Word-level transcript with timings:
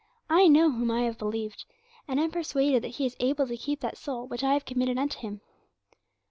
I 0.31 0.47
know 0.47 0.71
whom 0.71 0.89
I 0.89 1.01
have 1.03 1.19
believed, 1.19 1.63
and 2.07 2.19
am 2.19 2.31
persuaded 2.31 2.81
that 2.83 2.87
He 2.97 3.05
is 3.05 3.15
able 3.19 3.45
to 3.45 3.55
keep 3.55 3.81
that 3.81 3.99
soul 3.99 4.25
which 4.25 4.43
I 4.43 4.53
have 4.53 4.65
committed 4.65 4.97
unto 4.97 5.19
Him."' 5.19 5.41